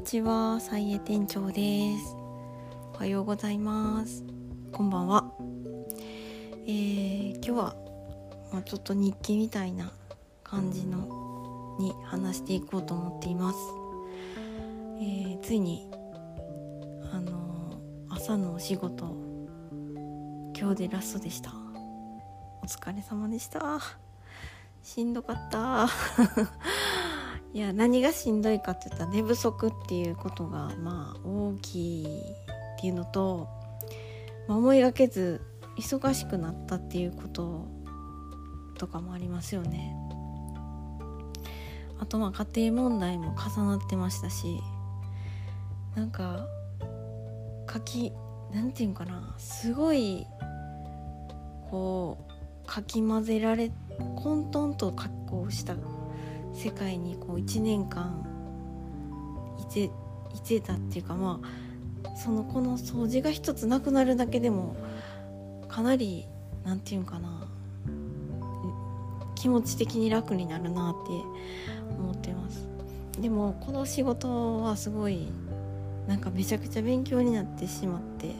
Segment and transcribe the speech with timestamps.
[0.00, 2.16] にちは、さいえ店長です。
[2.94, 4.24] おはようございます。
[4.72, 5.30] こんばんは。
[6.66, 7.76] えー、今日は、
[8.50, 9.92] まあ、ちょっと日記みたいな
[10.42, 13.58] 感じのに話していこうと思っています。
[15.02, 15.86] えー、ついに
[17.12, 17.78] あの
[18.08, 19.14] 朝のお仕事
[20.58, 21.52] 今日でラストでした。
[22.62, 23.78] お疲れ様でした。
[24.82, 25.88] しんどかった。
[27.52, 33.48] いや何がしんどいかって言ったら寝不足っていうことがまあ大きいっていうのと、
[34.46, 35.40] まあ、思いがけず
[35.76, 37.66] 忙しくなったっていうこと
[38.78, 39.94] とかもありますよね。
[41.98, 44.60] あとまあ家庭問題も重なってましたし
[45.94, 46.46] なんか
[47.70, 48.12] 書き
[48.54, 50.26] なんていうんかなすごい
[51.70, 52.26] こ
[52.64, 53.70] うかき混ぜられ
[54.16, 55.74] 混沌と格好した
[56.54, 58.26] 世界にこう1年間
[59.58, 64.76] いていてたっていうかまあそのこの掃除が一つなくなるだけでも
[65.68, 66.26] かなり
[66.64, 67.46] なんていうんかな
[69.34, 71.12] 気持ち的に楽になるなって
[71.96, 72.68] 思ってます。
[73.18, 75.28] でもこの仕事はすごい
[76.06, 78.34] なんかめちゃくちゃ勉強になってしまって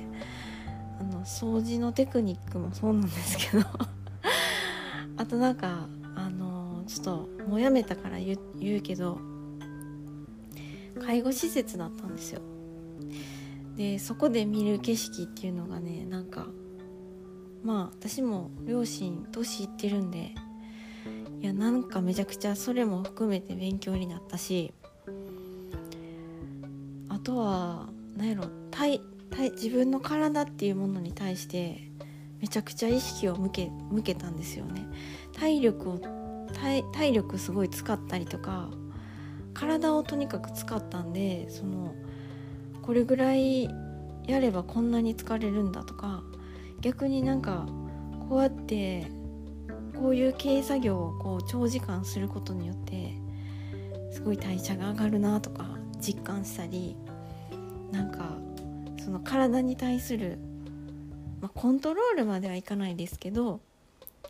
[1.00, 3.64] あの掃除のテクニックもそうなんですけど
[5.16, 5.86] あとなんか
[6.90, 8.36] ちょっともうやめたから言
[8.78, 9.20] うけど
[11.00, 12.42] 介護施設だったんですよ。
[13.76, 16.48] でそこで見る景色っていうのがねなんか
[17.62, 20.34] まあ私も両親年いってるんで
[21.40, 24.74] いやなんかめちゃくちゃそれも含めて勉強になったし
[27.08, 31.88] あとは何やろ体体自分の体っていうものに対して
[32.40, 34.86] めちゃくちゃ意識を向け向けたんですよね。
[35.32, 36.19] 体力を
[36.50, 38.70] 体力すごい使ったりとか
[39.54, 41.94] 体をとにかく使ったんでその
[42.82, 43.68] これぐらい
[44.26, 46.22] やればこんなに疲れるんだとか
[46.80, 47.66] 逆になんか
[48.28, 49.06] こうやって
[50.00, 53.14] こういう経営作業をこう長時間することによって
[54.12, 55.66] すごい代謝が上がるなとか
[56.00, 56.96] 実感したり
[57.92, 58.38] なんか
[59.04, 60.38] その体に対する、
[61.40, 63.60] まあ、コントロールまではいかないですけど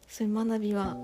[0.09, 0.97] そういう学びは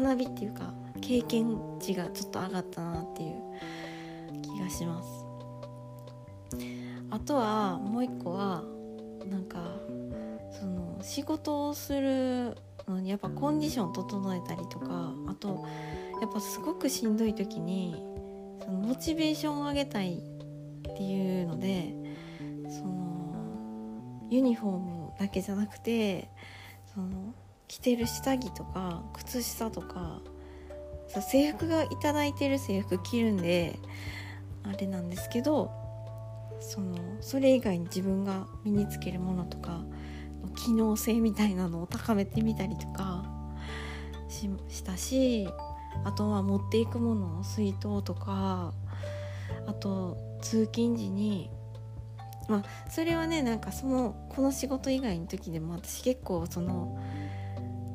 [0.00, 5.08] 学びっていうか経験値がちょっと上がったなっていう気がします。
[7.10, 8.64] あとはもう一個は
[9.30, 9.58] なんか
[10.58, 12.56] その仕事をする
[12.88, 15.66] のにやっぱコンディション整えたりとかあと
[16.20, 18.02] やっぱすごくしんどい時に
[18.64, 21.94] そのモチベーションを上げたいっていうので
[22.70, 26.30] そのユニフォームだけじゃなくて
[26.94, 27.34] その
[27.72, 30.20] 着てる下着とか靴下とか
[31.22, 33.78] 制服が頂いてる制服着るんで
[34.62, 35.70] あれなんですけど
[36.60, 39.84] そのそれ以外に自分が身につけるものとか
[40.42, 43.24] の機能性みたいなのを高めてみたりとか
[44.28, 45.48] ししたし
[46.04, 48.74] あとは持っていくものの水筒とか
[49.66, 51.48] あと通勤時に
[52.48, 56.98] まあそれはねなんかそのこの仕事以外の時でも私結構その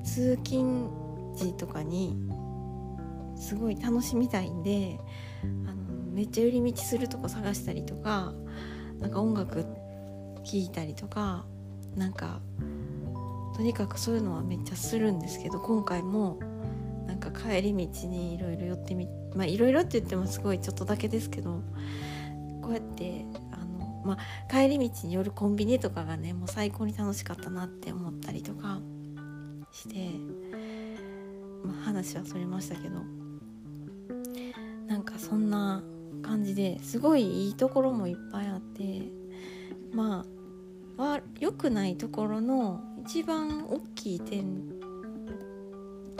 [0.07, 0.89] 通勤
[1.35, 2.17] 時とかに
[3.35, 4.99] すごい楽しみたいんで
[5.43, 5.75] あの
[6.11, 8.33] めっちゃ寄り道するとこ探したりとか
[8.99, 9.65] なんか音楽
[10.43, 11.45] 聴いたりとか
[11.95, 12.39] なんか
[13.55, 16.39] とにかくそういうのはめっちゃするんですけど今回も
[17.05, 21.61] なんか帰り道にいろいろ寄ってみまあいろいろって言ってもすごいちょっとだけですけど
[22.61, 28.79] こうやってあの、まあ、帰り道に寄るコンビニとかがねもう最高に楽しかったなって思ったりとか
[29.77, 30.09] して、
[31.63, 33.03] まあ、話はそれましたけど
[34.87, 35.83] なんかそんな
[36.23, 39.03] 感じですごいいいところもいっぱいあって
[39.93, 40.25] ま
[40.97, 44.45] あは良くないところの一番大きい点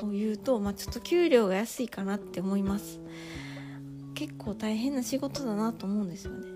[0.04, 3.02] を言うと、まあ、ちょっと給料が安いかなって思います。
[4.14, 6.48] 結構大変な仕事だなと思うんですよね。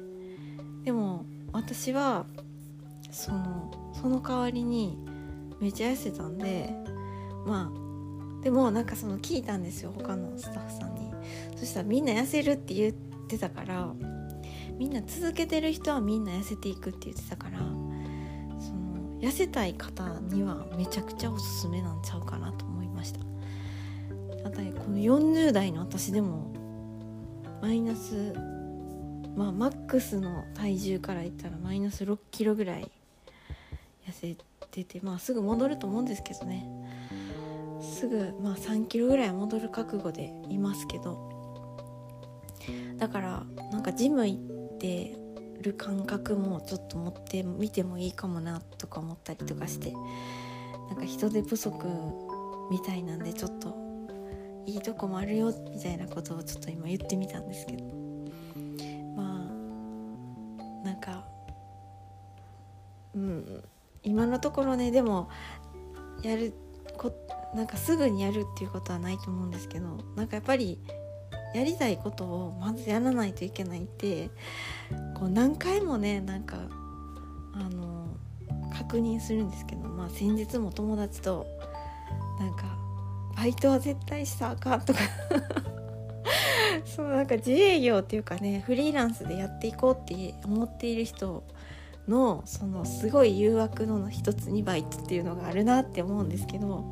[0.84, 2.28] でも私は
[3.10, 4.98] そのその代わりに
[5.62, 6.74] めちゃ痩せたんで
[7.46, 11.12] まあでもなんかその聞いたんですよ他のスタッフさんに。
[11.56, 12.94] そしたらみんな痩せるって言っ
[13.28, 13.94] てたから
[14.78, 23.20] みんな続けてる人はみんな痩せていくって言ってたからその痩せたい方にはめちゃくちゃおすすめなんちゃうかなと思いました。
[24.44, 26.52] ただこの40代の私でも
[27.62, 28.34] マイナス
[29.36, 32.92] まあマックスの体重から言ったらマイナス6キロぐらい
[34.08, 34.36] 痩せ
[34.72, 36.68] ててまあすぐ戻ると思うんですけどね。
[37.82, 41.30] すぐまあ3キロぐらい戻る覚悟でいますけど。
[42.98, 45.16] だからなんかジム行って
[45.62, 51.76] る感覚もちょっと持ってみてもいいかもなとか思ったりとかしてなんか人手不足
[52.70, 53.76] みたいなんでちょっと
[54.66, 58.01] いいとこもあるよみたいなことをちょっと今言ってみたんですけど。
[64.12, 65.30] 今のところねでも
[66.22, 66.54] やる
[66.98, 67.14] こ
[67.56, 70.80] なんかすぐにやるっていうことはないと思うんですけどなんかやっぱり
[71.56, 74.30] やりたいことをまずやらないといけないって
[75.16, 76.58] こう何回もねなんか
[77.54, 78.08] あの
[78.74, 81.48] 確認するんですけど、まあ、先日も友達と
[82.38, 82.64] なんか
[83.38, 85.00] バイトは絶対したらあかんとか
[86.86, 91.44] そのなんか自営業っていうかねフリーランスでやっていこうって思っている人
[92.12, 96.86] のそのすごい誘惑の一つにバイトっていうのがあるなって思うんですけど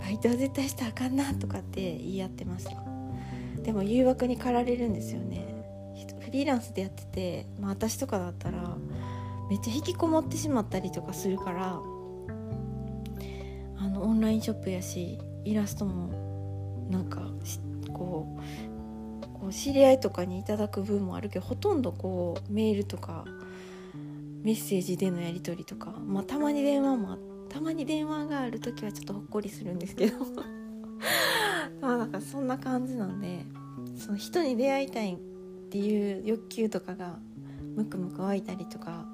[0.00, 2.70] バイトは絶対したらあかんなとかって言い合ってました
[3.62, 5.58] でも誘惑に駆られるんですよね。
[6.28, 8.76] フリーランスでやってて、まあ、私とかだったら
[9.48, 11.80] めっちゃ引きこもってしまったりとかするから
[13.78, 17.22] あのオンラインショップやしイラストもなんか
[17.94, 18.38] こ
[19.48, 23.24] う知り合いとかにいただく分もあるけどほとんどこうメールとか
[24.42, 27.18] メッセージでのやり取りとか、まあ、たまに電話も
[27.48, 30.18] たまに電話がある時はちょっとほっこりするんですけど。
[31.80, 33.44] まあなんかそんな感じなんで
[33.96, 35.18] その人に出会いたいっ
[35.70, 37.18] ていう欲求とかが
[37.76, 39.06] ムクムク湧いたりとか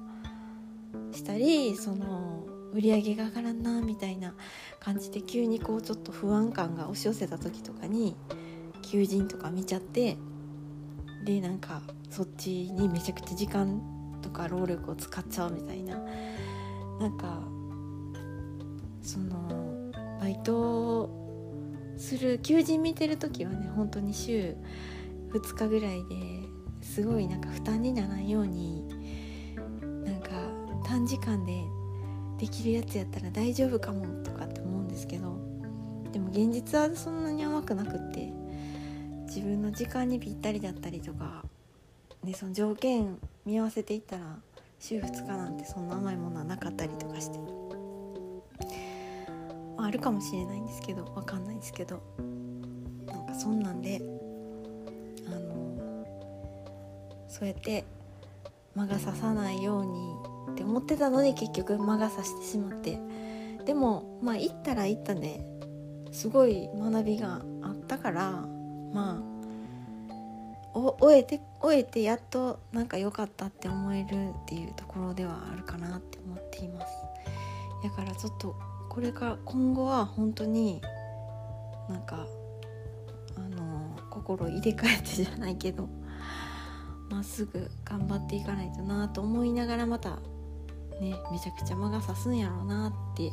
[1.11, 4.33] したりその売り上げが上がらんなみたいな
[4.79, 8.15] 感じで急にこうちょっと不安感が押し寄せた時とかに
[8.81, 10.17] 求人とか見ちゃって
[11.23, 13.94] でなんかそっちにめちゃくちゃ時間
[14.35, 15.99] か労力を使っちゃうみたいな。
[16.99, 17.41] なんか
[19.01, 21.09] そのバイト
[21.97, 24.55] する求人見てる時はね本当に週
[25.31, 26.15] 2日ぐらいで
[26.81, 28.87] すごいなんか負担にならんように
[29.81, 30.29] なんか
[30.85, 31.63] 短時間で
[32.37, 35.37] できるやつやったら大丈夫かもとかって思うんですけど
[36.11, 38.31] でも現実はそんなに甘くなくって
[39.27, 41.43] 自分の時間にぴったりだったりとか、
[42.23, 44.39] ね、その条件見合わせていったら
[44.79, 47.39] 週2日なんてそんな甘いものはなかったりとかして、
[49.77, 52.01] まあ、るかもしれないんですけど分かんないんですけど。
[53.07, 54.01] なんかそんなんで
[55.27, 56.05] あの
[57.27, 57.85] そうやって
[58.75, 62.99] 魔が差さないようにって思ってたのに結局魔が差してしまって。
[63.65, 65.43] でもまあ行ったら行ったで
[66.11, 68.45] すごい学びがあったから
[68.93, 69.34] まあ
[70.75, 76.93] 終えて終えてやっとなんか良かったって思えるっていうところではあるかなって思っています。
[77.81, 78.55] だからちょっと
[78.89, 80.81] これから今後は本当に
[81.87, 82.27] なんか
[83.37, 85.87] あの心入れ替えてじゃないけど
[87.09, 90.17] まっすぐ頑張っていかないとなと思いながらまた
[90.99, 93.31] ねめちゃくちゃ間が差すんやろうなって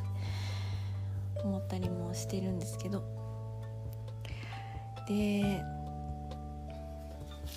[1.43, 3.03] 思ったりもしてるんですけど。
[5.09, 5.61] で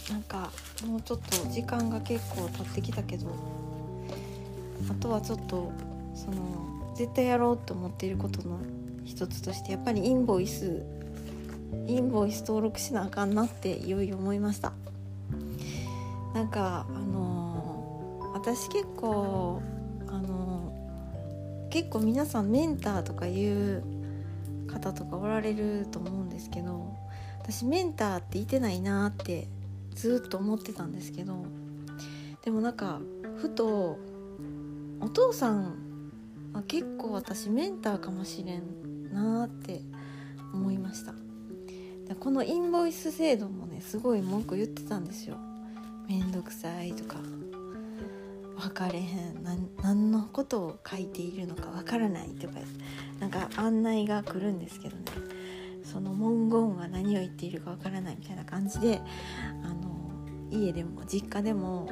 [0.09, 0.51] なんか
[0.85, 3.27] もうちょっと時間が結構経ってきたけど
[4.89, 5.71] あとはちょっと
[6.13, 8.59] その絶対やろうと思っていることの
[9.03, 10.83] 一つとしてやっぱりインボイス
[11.87, 14.73] インボイス登録しなあかんなっていよいよ思いました。
[16.33, 19.61] なんかあのー、私結構
[20.07, 23.83] あのー、結構皆さんメンターとかいう
[24.67, 26.93] 方とかおられると思うんですけど
[27.39, 29.47] 私メンターっていてないなって
[29.95, 31.45] ずっと思ってたんですけど
[32.43, 32.99] でもなんか
[33.37, 33.97] ふと
[34.99, 35.75] お父さん
[36.53, 39.81] は結構私メンターかもしれんなって
[40.53, 41.13] 思いました。
[42.19, 45.37] このインボイス制度もねすごい文句言ってたんですよ。
[46.07, 47.17] めんどくさいとか
[48.57, 49.43] 分かれへん
[49.81, 52.53] 何のことを書いているのか分からないとか
[53.19, 55.03] なんか案内が来るんですけどね。
[55.83, 59.01] その文言は何を言っているか分からないみたいな感じで
[59.63, 59.69] あ
[60.51, 61.87] 家でも実家でも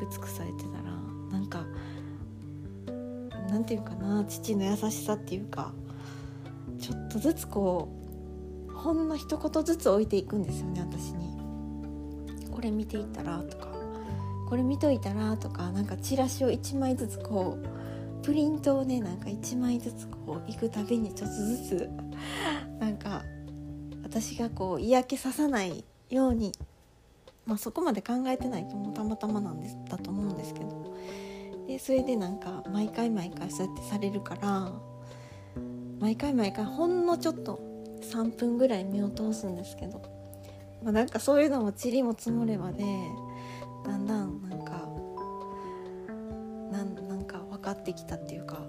[0.00, 0.84] ぶつくされてたら
[1.30, 1.64] なんか
[3.48, 5.72] なんていうかな父の優しさっていうか
[6.80, 7.88] ちょっとずつこ
[8.68, 11.36] うほんの一言ずつ置いていくんですよね私に。
[12.50, 13.68] これ見ていったらとか
[14.48, 21.90] これ見といたらとかなんかチラシを1枚ずつこうプリントをねなんか1枚ずつこう行くたびにちょっとずつ
[22.80, 23.22] なんか
[24.02, 26.52] 私がこう嫌気ささないように
[27.46, 30.86] まあそこまで考えてないともたまたまなんですだと思うんですけど。
[31.66, 34.72] でそれでなんか毎回毎回そうやってされるから
[35.98, 37.58] 毎回毎回ほんのちょっと
[38.02, 40.00] 3分ぐらい目を通すんですけど、
[40.82, 42.84] まあ、なんかそういうのも塵も積もればで
[43.84, 44.88] だんだんなんか
[46.70, 48.60] なんなんか分かってきたっていうか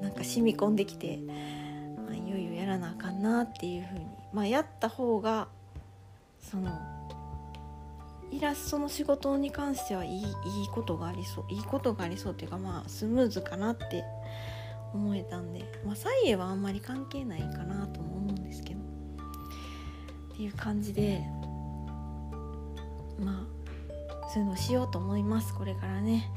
[0.00, 1.18] なんか染み込んできて、
[2.06, 4.06] まあ、いよいよやらなあかんなっていうふうに。
[4.32, 5.48] まあやった方が
[6.38, 6.70] その
[8.30, 10.26] イラストの仕事に関してはいいいい
[10.72, 14.04] ことがありそういいことがありそうっていうかまあスムーズかなって
[14.92, 18.80] 思えたんでまあサイエはあんまり関係ないかなとも思うんですけど。
[20.34, 21.22] っていう感じで
[23.18, 23.46] ま
[24.22, 26.30] あそういうのをしようと思いますこれからね。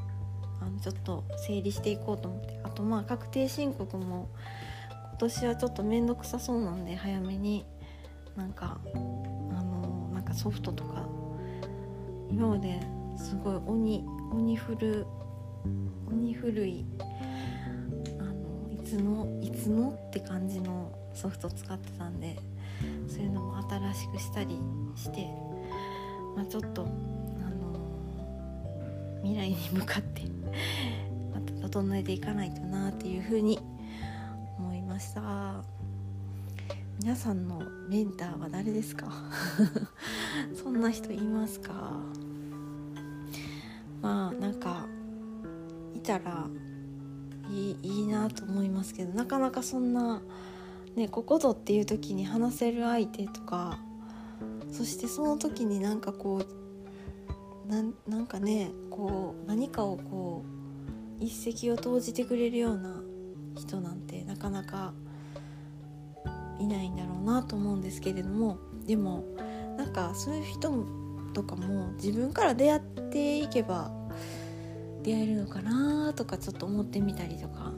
[0.61, 2.59] あのちょっと整理していこうと思って。
[2.63, 4.29] あとまあ確定申告も
[4.91, 7.65] 今年はちょっと面倒くさそうなんで早めに
[8.37, 8.97] なんかあ
[9.63, 10.88] のなんかソフトとか
[12.31, 12.79] 今まで
[13.17, 15.05] すごい鬼鬼古
[16.07, 16.85] 鬼古い
[18.19, 19.89] あのいつのいつの？
[20.07, 22.37] って感じのソフト使ってたんで
[23.07, 24.57] そういうのも新しくしたり
[24.95, 25.27] して、
[26.35, 26.89] まあ、ちょっと、あの
[29.23, 30.21] 未来に向かって
[31.33, 33.59] また整えていかないとなっていうふうに
[34.57, 35.63] 思いました。
[37.01, 39.07] 皆さんのメンターは誰ですか？
[40.53, 41.93] そんな人いますか？
[44.01, 44.87] まあなんか
[45.95, 46.47] いたら
[47.49, 50.21] いいいいなと思いますけどなかなかそんな
[50.95, 53.79] ねここぞっていう時に話せる相手とか
[54.71, 56.43] そしてその時になんかこ
[57.67, 60.43] うななんかねこう何かをこ
[61.19, 63.01] う一石を投じてくれるような
[63.55, 64.93] 人なんてなかなか
[66.59, 69.23] いないんだろうなと思うんですけれどもでも
[69.77, 70.85] なんかそういう人も
[71.33, 72.81] とかも自分から出会っ
[73.11, 73.91] ていけば
[75.03, 77.71] 出会えるのかなとかちょっと思ってみたりとか、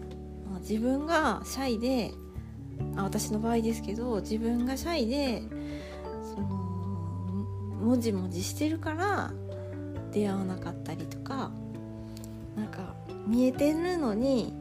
[0.49, 2.11] まあ、自分がシャイで
[2.95, 5.43] あ私の場合ですけど自分がシャイで
[6.35, 9.31] そのもじもじしてるから
[10.11, 11.51] 出会わなかったりとか。
[12.55, 12.95] なんか
[13.27, 14.53] 見えてるのに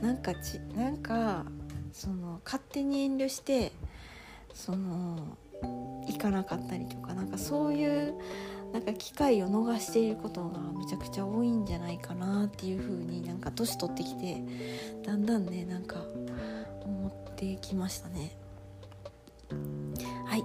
[0.00, 1.44] なんかちなんか
[1.92, 3.72] その勝手に遠慮して
[4.54, 5.36] その
[6.06, 8.14] 行かなかったりとかなんかそういう
[8.72, 14.42] なんか機会を逃していることがめちゃくちゃ多いんじゃないかなっていう風になんか年取ってきて
[15.04, 15.96] だんだんねなんか
[16.84, 18.32] 思ってきましたね。
[20.24, 20.42] はい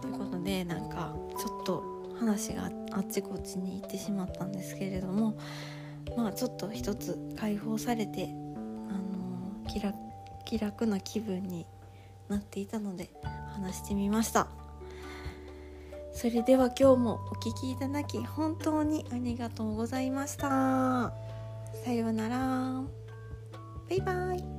[0.00, 1.84] ということでなんかちょっと
[2.18, 5.36] 話があっちこっちに行ってしまったんですけれども
[6.16, 9.96] まあちょっと一つ解放されて、あのー、気楽
[10.46, 11.66] 気楽な気分に
[12.28, 13.10] なっていたので
[13.54, 14.48] 話してみました。
[16.12, 21.12] それでは今日もお聴きいただき本当にありがとうございました。
[21.84, 22.82] さようなら。
[23.88, 24.57] バイバイ。